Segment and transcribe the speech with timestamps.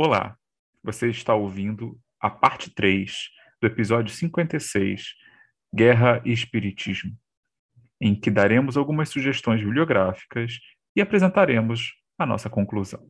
[0.00, 0.38] Olá,
[0.80, 3.30] você está ouvindo a parte 3
[3.60, 5.16] do episódio 56,
[5.74, 7.18] Guerra e Espiritismo,
[8.00, 10.60] em que daremos algumas sugestões bibliográficas
[10.94, 13.04] e apresentaremos a nossa conclusão.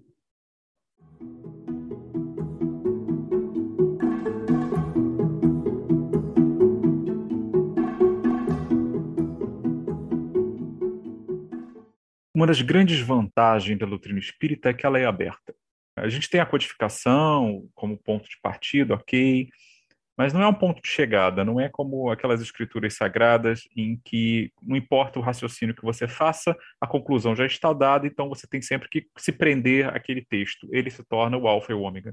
[12.35, 15.55] Uma das grandes vantagens da doutrina espírita é que ela é aberta.
[16.03, 19.49] A gente tem a codificação como ponto de partida, ok,
[20.19, 24.51] mas não é um ponto de chegada, não é como aquelas escrituras sagradas em que
[24.61, 28.61] não importa o raciocínio que você faça, a conclusão já está dada, então você tem
[28.61, 32.13] sempre que se prender àquele texto, ele se torna o alfa e o ômega.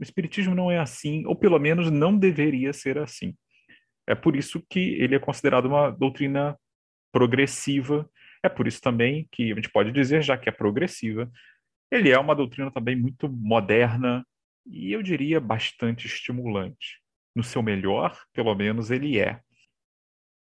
[0.00, 3.34] O espiritismo não é assim, ou pelo menos não deveria ser assim.
[4.06, 6.56] É por isso que ele é considerado uma doutrina
[7.12, 8.08] progressiva,
[8.42, 11.30] é por isso também que a gente pode dizer, já que é progressiva,
[11.90, 14.26] ele é uma doutrina também muito moderna
[14.66, 17.00] e eu diria bastante estimulante.
[17.34, 19.40] No seu melhor, pelo menos ele é.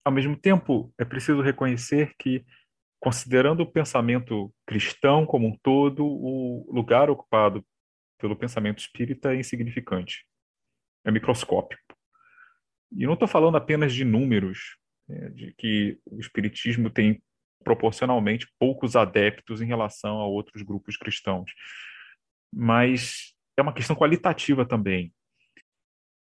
[0.04, 2.44] Ao mesmo tempo, é preciso reconhecer que,
[3.00, 7.64] considerando o pensamento cristão como um todo, o lugar ocupado
[8.18, 10.26] pelo pensamento espírita é insignificante,
[11.04, 11.96] é microscópico.
[12.90, 14.76] E não estou falando apenas de números,
[15.08, 17.22] né, de que o espiritismo tem
[17.62, 21.50] proporcionalmente poucos adeptos em relação a outros grupos cristãos.
[22.52, 25.12] Mas é uma questão qualitativa também.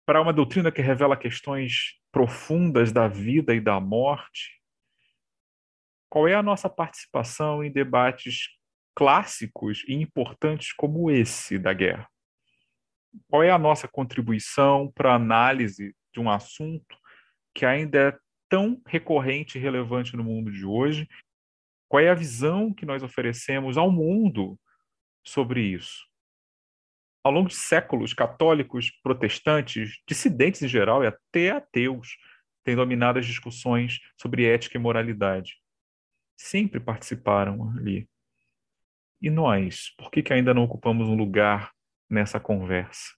[0.04, 4.60] Para uma doutrina que revela questões profundas da vida e da morte,
[6.10, 8.48] qual é a nossa participação em debates
[8.94, 12.06] clássicos e importantes como esse da guerra?
[13.28, 16.96] Qual é a nossa contribuição para a análise de um assunto
[17.54, 18.18] que ainda é
[18.52, 21.08] tão recorrente e relevante no mundo de hoje?
[21.88, 24.60] Qual é a visão que nós oferecemos ao mundo
[25.24, 26.06] sobre isso?
[27.24, 32.18] Ao longo de séculos, católicos, protestantes, dissidentes em geral e até ateus
[32.62, 35.56] têm dominado as discussões sobre ética e moralidade.
[36.36, 38.06] Sempre participaram ali.
[39.18, 41.72] E nós, por que, que ainda não ocupamos um lugar
[42.10, 43.14] nessa conversa?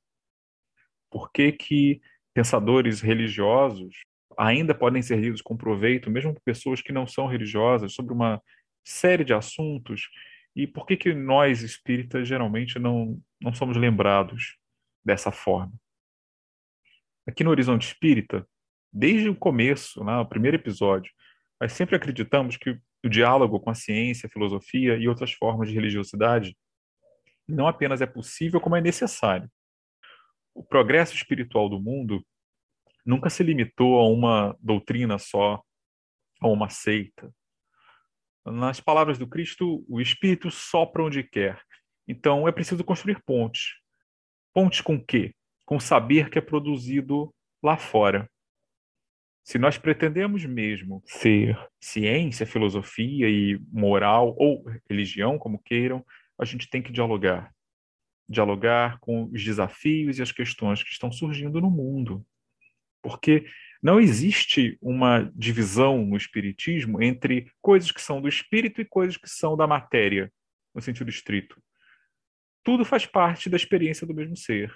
[1.11, 2.01] Por que, que
[2.33, 4.05] pensadores religiosos
[4.39, 8.43] ainda podem ser lidos com proveito, mesmo por pessoas que não são religiosas, sobre uma
[8.85, 10.09] série de assuntos.
[10.55, 14.57] E por que, que nós, espíritas, geralmente não, não somos lembrados
[15.05, 15.73] dessa forma?
[17.27, 18.47] Aqui no Horizonte Espírita,
[18.93, 21.13] desde o começo, né, o primeiro episódio,
[21.61, 25.75] nós sempre acreditamos que o diálogo com a ciência, a filosofia e outras formas de
[25.75, 26.57] religiosidade
[27.47, 29.51] não apenas é possível, como é necessário.
[30.55, 32.25] O progresso espiritual do mundo
[33.05, 35.63] nunca se limitou a uma doutrina só,
[36.41, 37.33] a uma seita.
[38.45, 41.61] Nas palavras do Cristo, o Espírito sopra onde quer.
[42.07, 43.75] Então é preciso construir pontes.
[44.53, 45.35] Pontes com quê?
[45.65, 48.29] Com saber que é produzido lá fora.
[49.43, 56.05] Se nós pretendemos mesmo ser ciência, filosofia e moral, ou religião, como queiram,
[56.39, 57.53] a gente tem que dialogar.
[58.27, 62.25] Dialogar com os desafios e as questões que estão surgindo no mundo.
[63.05, 63.45] Porque
[63.83, 69.29] não existe uma divisão no espiritismo entre coisas que são do espírito e coisas que
[69.29, 70.33] são da matéria,
[70.75, 71.63] no sentido estrito.
[72.65, 74.75] Tudo faz parte da experiência do mesmo ser.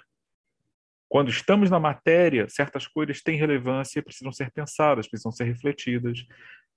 [1.07, 6.23] Quando estamos na matéria, certas coisas têm relevância, precisam ser pensadas, precisam ser refletidas,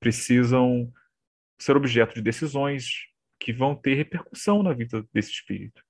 [0.00, 0.90] precisam
[1.60, 3.08] ser objeto de decisões
[3.38, 5.82] que vão ter repercussão na vida desse espírito.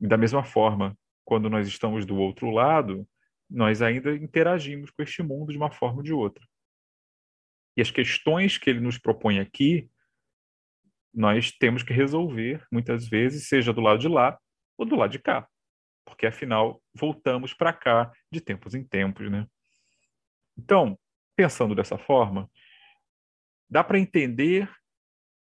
[0.00, 3.04] E da mesma forma, quando nós estamos do outro lado,
[3.52, 6.44] nós ainda interagimos com este mundo de uma forma ou de outra.
[7.76, 9.90] E as questões que ele nos propõe aqui,
[11.12, 14.38] nós temos que resolver, muitas vezes, seja do lado de lá
[14.78, 15.46] ou do lado de cá.
[16.04, 19.30] Porque, afinal, voltamos para cá de tempos em tempos.
[19.30, 19.46] Né?
[20.56, 20.98] Então,
[21.36, 22.50] pensando dessa forma,
[23.68, 24.70] dá para entender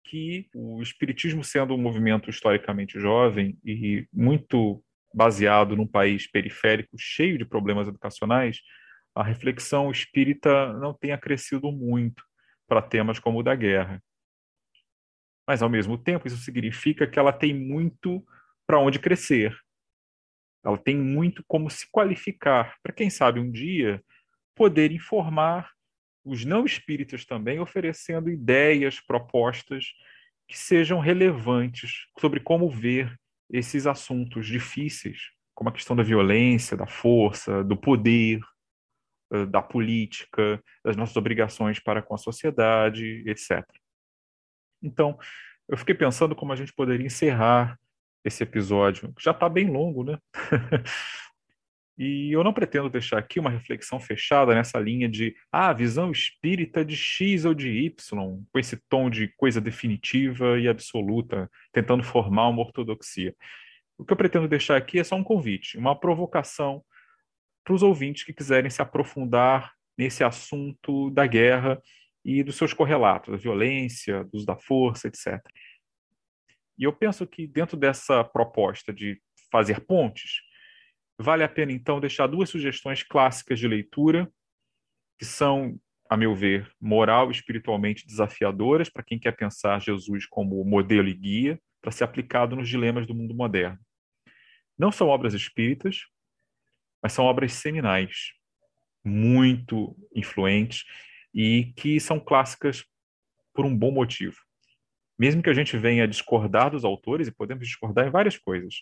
[0.04, 7.38] que o Espiritismo, sendo um movimento historicamente jovem e muito baseado num país periférico cheio
[7.38, 8.62] de problemas educacionais,
[9.14, 12.24] a reflexão espírita não tenha crescido muito
[12.68, 14.02] para temas como o da guerra.
[15.46, 18.26] Mas, ao mesmo tempo, isso significa que ela tem muito
[18.66, 19.58] para onde crescer.
[20.64, 24.02] Ela tem muito como se qualificar, para quem sabe um dia
[24.56, 25.70] poder informar
[26.24, 29.88] os não espíritas também, oferecendo ideias, propostas
[30.48, 33.20] que sejam relevantes sobre como ver
[33.52, 38.40] esses assuntos difíceis, como a questão da violência, da força, do poder,
[39.32, 43.64] eh, da política, das nossas obrigações para com a sociedade, etc.
[44.82, 45.18] Então,
[45.70, 47.78] eu fiquei pensando como a gente poderia encerrar
[48.26, 50.18] esse episódio, que já está bem longo, né?
[52.04, 56.84] e eu não pretendo deixar aqui uma reflexão fechada nessa linha de ah, visão espírita
[56.84, 62.48] de X ou de Y, com esse tom de coisa definitiva e absoluta, tentando formar
[62.48, 63.36] uma ortodoxia.
[64.00, 66.84] O que eu pretendo deixar aqui é só um convite, uma provocação
[67.64, 71.80] para os ouvintes que quiserem se aprofundar nesse assunto da guerra
[72.26, 75.40] e dos seus correlatos, da violência, do uso da força, etc.
[76.80, 79.22] E eu penso que dentro dessa proposta de
[79.52, 80.50] fazer pontes,
[81.22, 84.32] vale a pena então deixar duas sugestões clássicas de leitura,
[85.20, 85.80] que são,
[86.10, 91.14] a meu ver, moral e espiritualmente desafiadoras para quem quer pensar Jesus como modelo e
[91.14, 93.80] guia para ser aplicado nos dilemas do mundo moderno.
[94.78, 96.06] Não são obras espíritas,
[97.02, 98.32] mas são obras seminais,
[99.04, 100.86] muito influentes
[101.34, 102.86] e que são clássicas
[103.54, 104.38] por um bom motivo.
[105.18, 108.76] Mesmo que a gente venha discordar dos autores, e podemos discordar em várias coisas,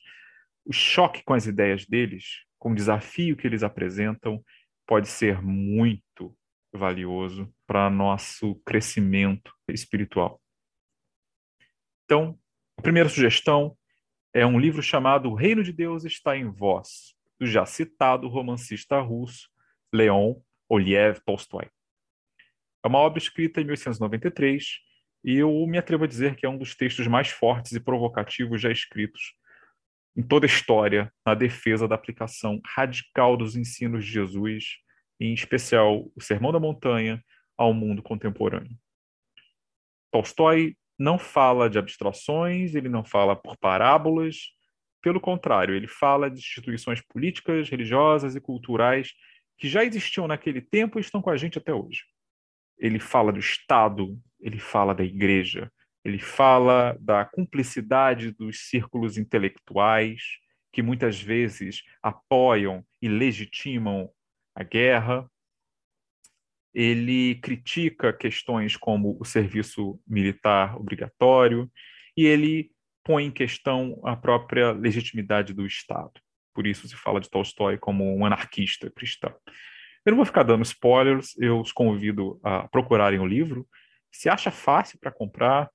[0.70, 4.40] o choque com as ideias deles, com o desafio que eles apresentam,
[4.86, 6.38] pode ser muito
[6.72, 10.40] valioso para nosso crescimento espiritual.
[12.06, 12.38] Então,
[12.78, 13.76] a primeira sugestão
[14.32, 19.02] é um livro chamado O Reino de Deus está em Vós, do já citado romancista
[19.02, 19.50] russo
[19.92, 20.36] Leon
[20.70, 21.68] Oliev Tolstói.
[22.84, 24.66] É uma obra escrita em 1893
[25.24, 28.62] e eu me atrevo a dizer que é um dos textos mais fortes e provocativos
[28.62, 29.34] já escritos
[30.20, 34.76] em toda a história na defesa da aplicação radical dos ensinos de Jesus,
[35.18, 37.24] em especial o Sermão da Montanha,
[37.58, 38.78] ao mundo contemporâneo.
[40.12, 44.36] Tolstói não fala de abstrações, ele não fala por parábolas,
[45.02, 49.14] pelo contrário, ele fala de instituições políticas, religiosas e culturais
[49.58, 52.04] que já existiam naquele tempo e estão com a gente até hoje.
[52.78, 55.72] Ele fala do Estado, ele fala da igreja,
[56.10, 60.22] ele fala da cumplicidade dos círculos intelectuais,
[60.74, 64.10] que muitas vezes apoiam e legitimam
[64.56, 65.30] a guerra.
[66.74, 71.72] Ele critica questões como o serviço militar obrigatório
[72.16, 72.72] e ele
[73.04, 76.20] põe em questão a própria legitimidade do Estado.
[76.54, 79.34] Por isso se fala de Tolstói como um anarquista cristão.
[80.06, 83.68] Eu não vou ficar dando spoilers, eu os convido a procurarem o livro.
[84.12, 85.70] Se acha fácil para comprar,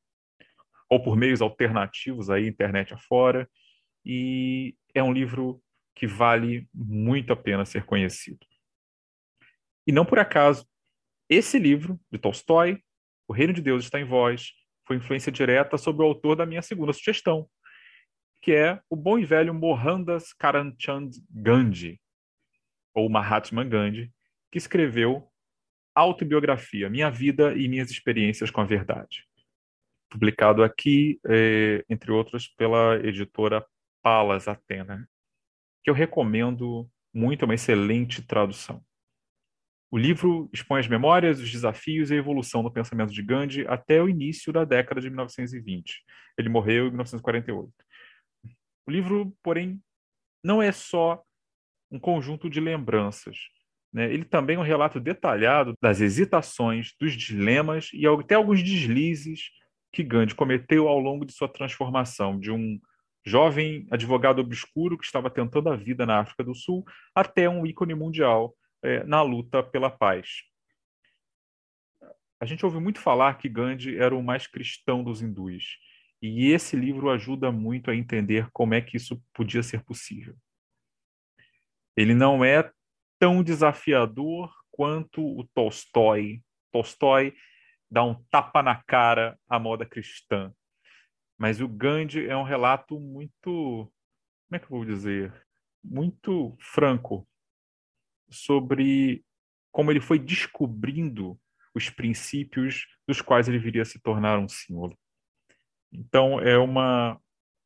[0.89, 3.49] ou por meios alternativos aí, internet afora,
[4.05, 5.63] e é um livro
[5.95, 8.47] que vale muito a pena ser conhecido.
[9.87, 10.67] E não por acaso,
[11.29, 12.81] esse livro, de Tolstói,
[13.27, 14.53] O Reino de Deus está em Vós,
[14.87, 17.49] foi influência direta sobre o autor da minha segunda sugestão,
[18.43, 21.99] que é o bom e velho Mohandas Karamchand Gandhi,
[22.93, 24.13] ou Mahatma Gandhi,
[24.53, 25.27] que escreveu
[25.95, 29.25] Autobiografia, Minha Vida e Minhas Experiências com a Verdade.
[30.15, 33.67] Publicado aqui, eh, entre outros, pela editora
[34.01, 35.09] Palas Atena,
[35.83, 38.81] que eu recomendo muito, é uma excelente tradução.
[39.91, 44.01] O livro expõe as memórias, os desafios e a evolução do pensamento de Gandhi até
[44.01, 46.05] o início da década de 1920.
[46.39, 47.73] Ele morreu em 1948.
[48.87, 49.83] O livro, porém,
[50.45, 51.25] não é só
[51.91, 53.37] um conjunto de lembranças.
[53.93, 54.15] Né?
[54.15, 59.51] Ele também é um relato detalhado das hesitações, dos dilemas e até alguns deslizes
[59.94, 62.81] que Gandhi cometeu ao longo de sua transformação de um
[63.24, 66.84] jovem advogado obscuro que estava tentando a vida na África do Sul
[67.15, 70.43] até um ícone mundial é, na luta pela paz.
[72.41, 75.79] A gente ouve muito falar que Gandhi era o mais cristão dos hindus.
[76.20, 80.34] E esse livro ajuda muito a entender como é que isso podia ser possível.
[81.96, 82.70] Ele não é
[83.19, 86.43] tão desafiador quanto o Tolstói.
[86.72, 87.34] Tolstói
[87.94, 90.53] dá um tapa na cara à moda cristã.
[91.39, 95.32] Mas o Gandhi é um relato muito, como é que eu vou dizer,
[95.82, 97.27] muito franco
[98.29, 99.24] sobre
[99.70, 101.39] como ele foi descobrindo
[101.72, 104.98] os princípios dos quais ele viria a se tornar um símbolo.
[105.93, 107.20] Então, é uma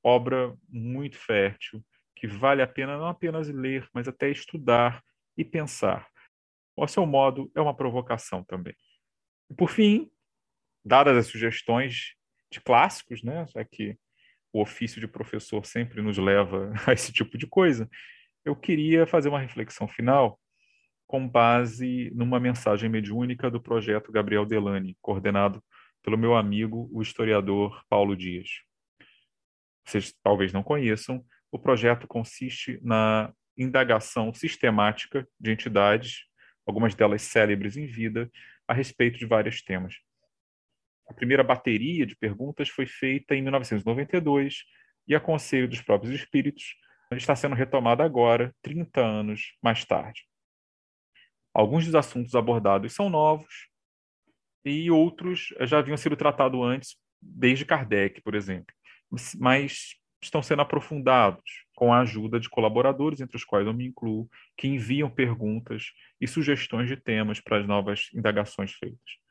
[0.05, 1.83] obra muito fértil,
[2.15, 5.03] que vale a pena não apenas ler, mas até estudar
[5.39, 6.07] e pensar.
[6.77, 8.75] Ao seu modo, é uma provocação também.
[9.57, 10.11] Por fim,
[10.85, 12.15] dadas as sugestões
[12.51, 13.97] de clássicos, né, já que
[14.53, 17.89] o ofício de professor sempre nos leva a esse tipo de coisa,
[18.45, 20.39] eu queria fazer uma reflexão final
[21.07, 25.63] com base numa mensagem mediúnica do projeto Gabriel Delane, coordenado
[26.03, 28.49] pelo meu amigo, o historiador Paulo Dias.
[29.85, 36.25] Vocês talvez não conheçam, o projeto consiste na indagação sistemática de entidades,
[36.67, 38.31] algumas delas célebres em vida,
[38.67, 39.97] a respeito de vários temas.
[41.09, 44.65] A primeira bateria de perguntas foi feita em 1992,
[45.07, 46.75] e a conselho dos próprios espíritos,
[47.13, 50.25] está sendo retomada agora, 30 anos mais tarde.
[51.55, 53.69] Alguns dos assuntos abordados são novos
[54.65, 58.75] e outros já haviam sido tratados antes, desde Kardec, por exemplo,
[59.39, 64.29] mas estão sendo aprofundados com a ajuda de colaboradores, entre os quais eu me incluo,
[64.57, 69.28] que enviam perguntas e sugestões de temas para as novas indagações feitas.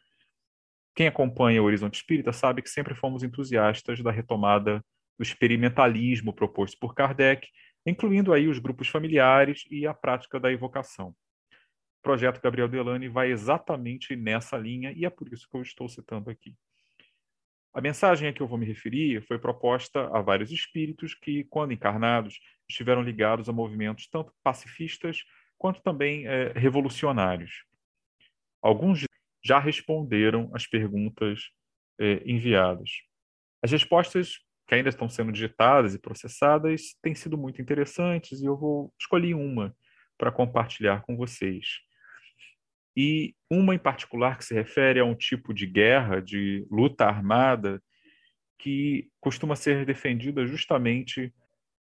[0.97, 4.83] Quem acompanha o Horizonte Espírita sabe que sempre fomos entusiastas da retomada
[5.15, 7.47] do experimentalismo proposto por Kardec,
[7.85, 11.09] incluindo aí os grupos familiares e a prática da evocação.
[11.09, 15.87] O projeto Gabriel Delane vai exatamente nessa linha e é por isso que eu estou
[15.87, 16.55] citando aqui.
[17.75, 21.73] A mensagem a que eu vou me referir foi proposta a vários espíritos que, quando
[21.73, 25.23] encarnados, estiveram ligados a movimentos tanto pacifistas
[25.59, 27.65] quanto também é, revolucionários.
[28.63, 29.05] Alguns
[29.47, 31.51] já responderam às perguntas
[31.97, 32.89] é, enviadas.
[33.63, 38.57] As respostas que ainda estão sendo digitadas e processadas têm sido muito interessantes e eu
[38.57, 39.73] vou escolher uma
[40.17, 41.79] para compartilhar com vocês.
[42.95, 47.81] E uma em particular que se refere a um tipo de guerra, de luta armada,
[48.59, 51.33] que costuma ser defendida justamente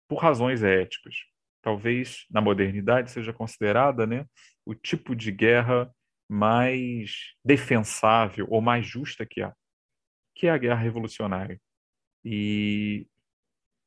[0.07, 1.15] por razões éticas.
[1.63, 4.27] Talvez na modernidade seja considerada né,
[4.67, 5.91] o tipo de guerra
[6.35, 9.55] mais defensável ou mais justa que há,
[10.35, 11.61] que é a guerra revolucionária.
[12.25, 13.07] E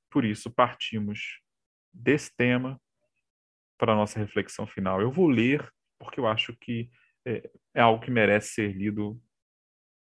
[0.10, 1.42] por isso partimos
[1.94, 2.80] desse tema
[3.78, 5.02] para a nossa reflexão final.
[5.02, 6.90] Eu vou ler, porque eu acho que
[7.26, 9.22] é, é algo que merece ser lido,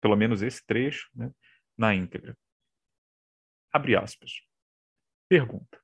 [0.01, 1.29] pelo menos esse trecho, né,
[1.77, 2.37] na íntegra.
[3.73, 4.31] Abre aspas.
[5.27, 5.79] Pergunta.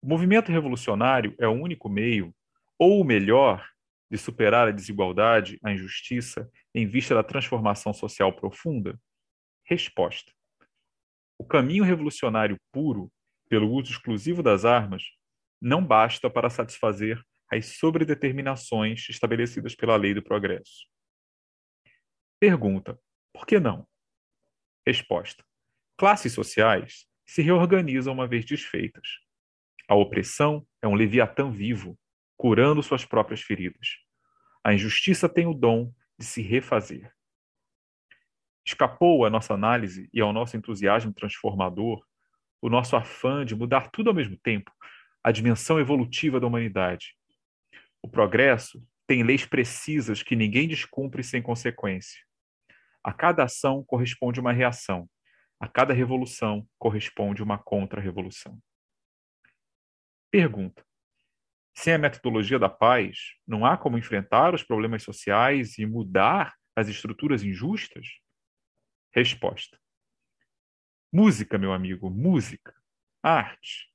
[0.00, 2.34] O movimento revolucionário é o único meio,
[2.78, 3.68] ou o melhor,
[4.12, 9.00] de superar a desigualdade, a injustiça, em vista da transformação social profunda?
[9.64, 10.30] Resposta.
[11.38, 13.10] O caminho revolucionário puro,
[13.48, 15.02] pelo uso exclusivo das armas,
[15.58, 20.86] não basta para satisfazer as sobredeterminações estabelecidas pela lei do progresso.
[22.38, 23.00] Pergunta:
[23.32, 23.88] por que não?
[24.86, 25.42] Resposta:
[25.96, 29.08] classes sociais se reorganizam uma vez desfeitas.
[29.88, 31.98] A opressão é um leviatã vivo,
[32.42, 33.98] curando suas próprias feridas.
[34.64, 37.14] A injustiça tem o dom de se refazer.
[38.66, 42.04] Escapou à nossa análise e ao nosso entusiasmo transformador
[42.60, 44.72] o nosso afã de mudar tudo ao mesmo tempo,
[45.22, 47.16] a dimensão evolutiva da humanidade,
[48.02, 52.20] o progresso tem leis precisas que ninguém descumpre sem consequência.
[53.04, 55.08] A cada ação corresponde uma reação.
[55.60, 58.58] A cada revolução corresponde uma contra-revolução.
[60.28, 60.84] Pergunta:
[61.74, 66.88] sem a metodologia da paz, não há como enfrentar os problemas sociais e mudar as
[66.88, 68.06] estruturas injustas?
[69.14, 69.78] Resposta:
[71.12, 72.74] Música, meu amigo, música,
[73.22, 73.88] arte,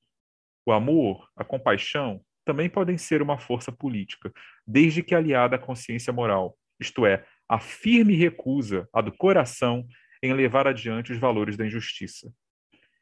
[0.65, 4.31] o amor, a compaixão, também podem ser uma força política,
[4.65, 9.87] desde que aliada à consciência moral, isto é, a firme recusa, a do coração,
[10.21, 12.31] em levar adiante os valores da injustiça.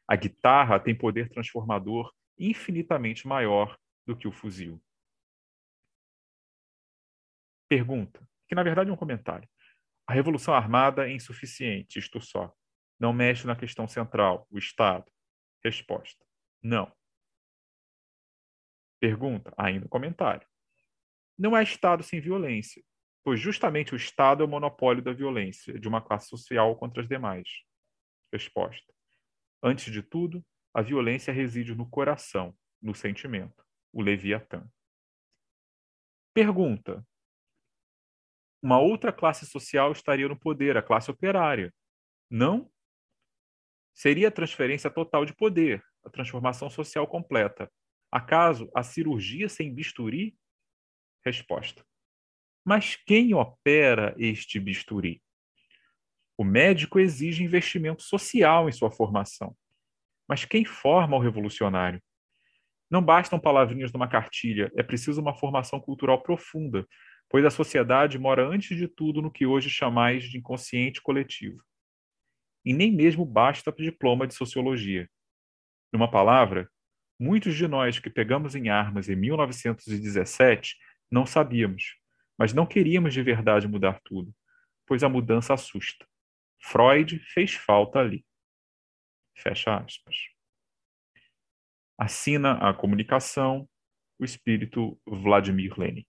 [0.08, 4.82] A guitarra tem poder transformador infinitamente maior do que o fuzil.
[7.68, 9.48] Pergunta, que na verdade é um comentário.
[10.06, 12.54] A revolução armada é insuficiente, isto só.
[12.98, 15.10] Não mexe na questão central, o Estado.
[15.64, 16.24] Resposta:
[16.62, 16.94] não.
[19.00, 20.46] Pergunta, ainda comentário.
[21.36, 22.82] Não há Estado sem violência,
[23.24, 27.08] pois justamente o Estado é o monopólio da violência de uma classe social contra as
[27.08, 27.48] demais.
[28.32, 28.94] Resposta.
[29.62, 33.65] Antes de tudo, a violência reside no coração, no sentimento,
[33.96, 34.68] o Leviatã.
[36.34, 37.02] Pergunta.
[38.62, 41.72] Uma outra classe social estaria no poder, a classe operária.
[42.28, 42.70] Não?
[43.94, 47.72] Seria a transferência total de poder, a transformação social completa,
[48.10, 50.36] Acaso a cirurgia sem bisturi?
[51.24, 51.84] Resposta.
[52.64, 55.22] Mas quem opera este bisturi?
[56.38, 59.56] O médico exige investimento social em sua formação.
[60.28, 62.02] Mas quem forma o revolucionário?
[62.90, 66.86] Não bastam palavrinhas numa cartilha, é preciso uma formação cultural profunda,
[67.28, 71.62] pois a sociedade mora antes de tudo no que hoje chamais de inconsciente coletivo.
[72.64, 75.08] E nem mesmo basta diploma de sociologia.
[75.92, 76.68] Numa palavra,
[77.18, 80.76] Muitos de nós que pegamos em armas em 1917
[81.10, 81.96] não sabíamos,
[82.36, 84.34] mas não queríamos de verdade mudar tudo,
[84.86, 86.06] pois a mudança assusta.
[86.62, 88.22] Freud fez falta ali.
[89.34, 90.35] Fecha aspas.
[91.98, 93.68] Assina a comunicação
[94.18, 96.06] o espírito Vladimir Lenin.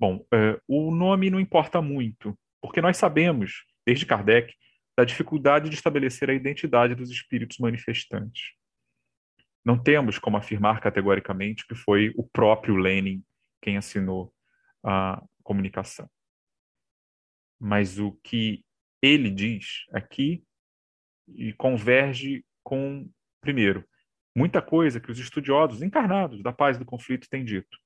[0.00, 4.54] Bom, é, o nome não importa muito, porque nós sabemos, desde Kardec,
[4.96, 8.52] da dificuldade de estabelecer a identidade dos espíritos manifestantes.
[9.64, 13.22] não temos como afirmar categoricamente que foi o próprio Lenin
[13.60, 14.32] quem assinou
[14.82, 16.08] a comunicação.
[17.60, 18.64] Mas o que
[19.02, 20.42] ele diz aqui
[21.28, 23.10] e converge com,
[23.42, 23.86] primeiro,
[24.38, 27.76] muita coisa que os estudiosos encarnados da paz e do conflito têm dito.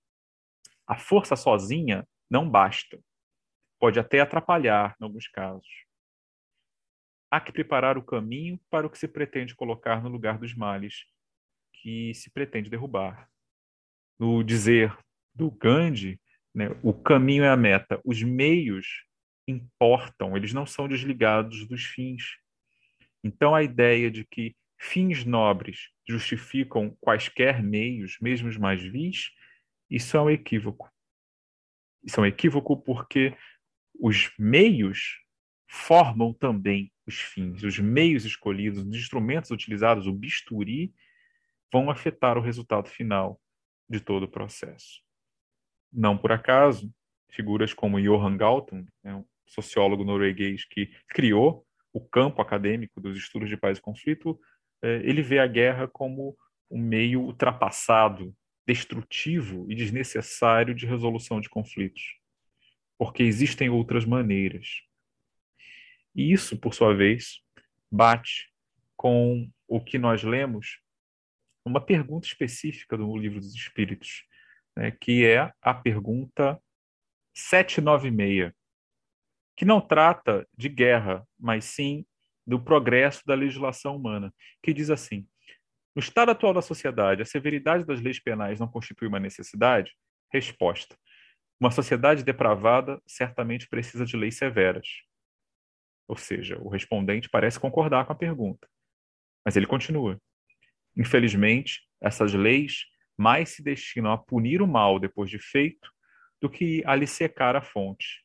[0.87, 3.01] A força sozinha não basta.
[3.81, 5.87] Pode até atrapalhar em alguns casos.
[7.31, 11.07] Há que preparar o caminho para o que se pretende colocar no lugar dos males
[11.73, 13.31] que se pretende derrubar.
[14.19, 14.95] No dizer
[15.35, 16.21] do Gandhi,
[16.55, 19.07] né, o caminho é a meta, os meios
[19.49, 22.37] importam, eles não são desligados dos fins.
[23.25, 29.31] Então, a ideia de que fins nobres justificam quaisquer meios, mesmo os mais vis,
[29.89, 30.91] isso é um equívoco.
[32.03, 33.37] Isso é um equívoco porque
[33.95, 35.21] os meios
[35.69, 37.63] formam também os fins.
[37.63, 40.93] Os meios escolhidos, os instrumentos utilizados, o bisturi,
[41.73, 43.41] vão afetar o resultado final
[43.89, 45.01] de todo o processo.
[45.93, 46.93] Não por acaso,
[47.31, 53.49] figuras como Johan Galtung, né, um sociólogo norueguês que criou o campo acadêmico dos estudos
[53.49, 54.41] de paz e conflito,
[54.83, 56.37] ele vê a guerra como
[56.71, 58.35] um meio ultrapassado,
[58.67, 62.19] destrutivo e desnecessário de resolução de conflitos,
[62.99, 64.83] porque existem outras maneiras.
[66.15, 67.41] E isso, por sua vez,
[67.91, 68.51] bate
[68.97, 70.81] com o que nós lemos,
[71.65, 74.25] uma pergunta específica do Livro dos Espíritos,
[74.77, 76.61] né, que é a pergunta
[77.35, 78.53] 796,
[79.57, 82.05] que não trata de guerra, mas sim
[82.47, 84.33] do progresso da legislação humana,
[84.63, 85.27] que diz assim:
[85.95, 89.93] no estado atual da sociedade, a severidade das leis penais não constitui uma necessidade?
[90.33, 90.97] Resposta:
[91.61, 94.87] uma sociedade depravada certamente precisa de leis severas.
[96.09, 98.69] Ou seja, o respondente parece concordar com a pergunta.
[99.45, 100.21] Mas ele continua:
[100.97, 105.91] infelizmente, essas leis mais se destinam a punir o mal depois de feito
[106.41, 108.25] do que a lhe secar a fonte.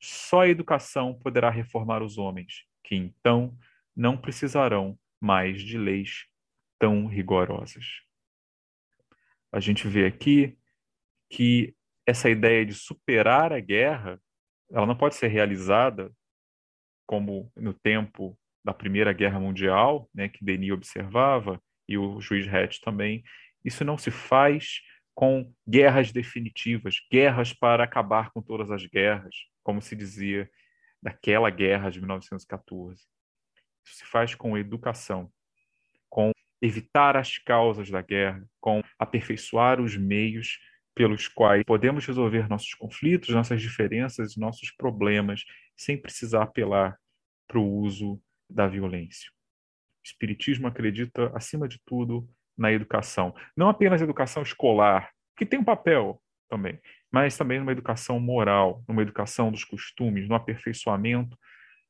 [0.00, 3.56] Só a educação poderá reformar os homens, que então
[3.94, 6.26] não precisarão mais de leis
[6.76, 8.02] tão rigorosas.
[9.52, 10.58] A gente vê aqui
[11.30, 11.72] que
[12.04, 14.20] essa ideia de superar a guerra,
[14.72, 16.12] ela não pode ser realizada
[17.06, 22.80] como no tempo da Primeira Guerra Mundial, né, que Denis observava e o juiz Hatch
[22.80, 23.22] também.
[23.64, 24.80] Isso não se faz
[25.14, 30.50] com guerras definitivas, guerras para acabar com todas as guerras, como se dizia
[31.02, 33.04] daquela guerra de 1914.
[33.84, 35.30] Isso se faz com educação,
[36.08, 40.58] com evitar as causas da guerra, com aperfeiçoar os meios
[40.94, 45.44] pelos quais podemos resolver nossos conflitos, nossas diferenças, nossos problemas,
[45.76, 46.98] sem precisar apelar
[47.48, 49.30] para o uso da violência.
[49.30, 53.34] O Espiritismo acredita, acima de tudo, na educação.
[53.56, 56.78] Não apenas educação escolar, que tem um papel também,
[57.12, 61.36] mas também numa educação moral, numa educação dos costumes, no aperfeiçoamento,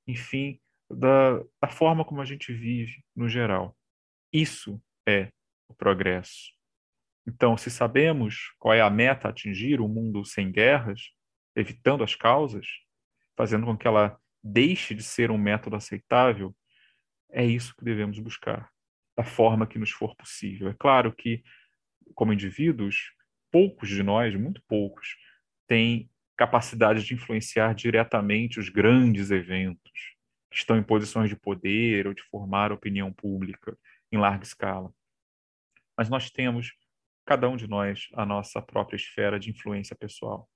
[0.07, 0.59] enfim,
[0.91, 3.77] da, da forma como a gente vive no geral.
[4.33, 5.31] Isso é
[5.69, 6.53] o progresso.
[7.27, 11.11] Então, se sabemos qual é a meta a atingir, um mundo sem guerras,
[11.55, 12.67] evitando as causas,
[13.37, 16.55] fazendo com que ela deixe de ser um método aceitável,
[17.31, 18.71] é isso que devemos buscar,
[19.17, 20.69] da forma que nos for possível.
[20.69, 21.43] É claro que,
[22.15, 23.13] como indivíduos,
[23.51, 25.17] poucos de nós, muito poucos,
[25.67, 30.17] têm capacidade de influenciar diretamente os grandes eventos
[30.51, 33.77] que estão em posições de poder ou de formar opinião pública
[34.11, 34.93] em larga escala.
[35.97, 36.73] Mas nós temos,
[37.27, 40.49] cada um de nós, a nossa própria esfera de influência pessoal.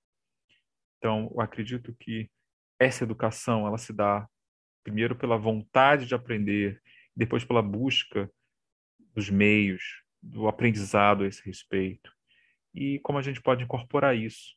[0.96, 2.30] Então, eu acredito que
[2.78, 4.26] essa educação ela se dá
[4.83, 6.83] primeiro pela vontade de aprender,
[7.14, 8.30] depois pela busca
[9.14, 12.13] dos meios, do aprendizado a esse respeito.
[12.74, 14.54] E como a gente pode incorporar isso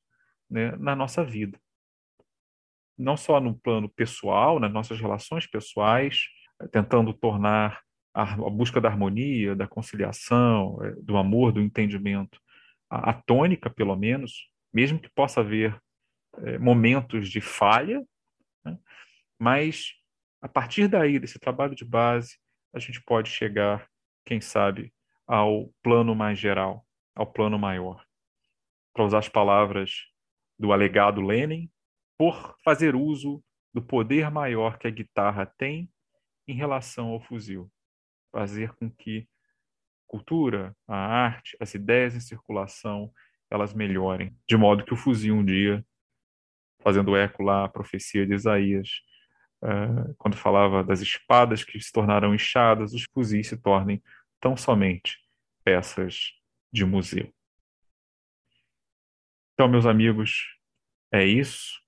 [0.50, 1.60] né, na nossa vida.
[2.98, 6.28] Não só no plano pessoal, nas nossas relações pessoais,
[6.72, 7.82] tentando tornar
[8.14, 12.42] a, busca da harmonia, da conciliação, é, do amor, do entendimento,
[12.90, 15.80] a, a tônica, pelo menos, mesmo que possa haver
[16.40, 18.04] é, momentos de falha,
[18.66, 18.78] né?
[19.40, 19.94] mas
[20.42, 22.38] a partir daí, desse trabalho de base,
[22.74, 23.88] a gente pode chegar,
[24.26, 24.94] quem sabe,
[25.28, 28.07] ao plano mais geral, ao plano maior.
[28.98, 30.08] Para usar as palavras
[30.58, 31.70] do alegado Lenin,
[32.18, 35.88] por fazer uso do poder maior que a guitarra tem
[36.48, 37.72] em relação ao fuzil
[38.32, 43.14] fazer com que a cultura, a arte, as ideias em circulação,
[43.52, 45.86] elas melhorem, de modo que o fuzil um dia,
[46.82, 48.90] fazendo eco lá à profecia de Isaías,
[49.64, 54.02] uh, quando falava das espadas que se tornarão inchadas, os fuzis se tornem
[54.42, 55.20] tão somente
[55.64, 56.32] peças
[56.74, 57.32] de museu.
[59.58, 60.56] Então, meus amigos,
[61.12, 61.82] é isso.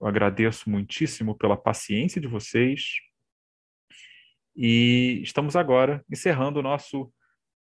[0.00, 2.96] Eu agradeço muitíssimo pela paciência de vocês.
[4.56, 7.08] E estamos agora encerrando o nosso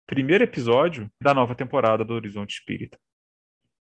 [0.08, 3.00] primeiro episódio da nova temporada do Horizonte Espírita.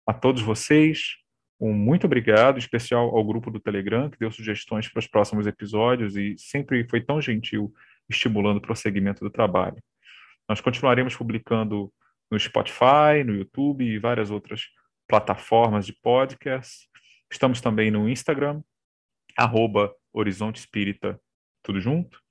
[0.05, 1.15] A todos vocês,
[1.57, 5.47] um muito obrigado, em especial ao grupo do Telegram, que deu sugestões para os próximos
[5.47, 7.73] episódios e sempre foi tão gentil
[8.09, 9.81] estimulando o prosseguimento do trabalho.
[10.49, 11.89] Nós continuaremos publicando
[12.29, 14.67] no Spotify, no YouTube e várias outras
[15.07, 16.89] plataformas de podcast.
[17.31, 18.61] Estamos também no Instagram,
[19.37, 21.19] arroba Horizonte Espírita,
[21.63, 22.21] tudo junto.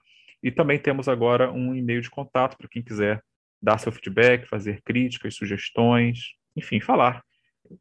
[0.42, 3.22] E também temos agora um e-mail de contato para quem quiser
[3.60, 7.24] dar seu feedback, fazer críticas, sugestões, enfim, falar